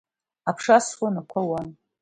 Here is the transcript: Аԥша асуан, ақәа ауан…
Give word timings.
Аԥша 0.49 0.75
асуан, 0.77 1.15
ақәа 1.21 1.39
ауан… 1.43 1.69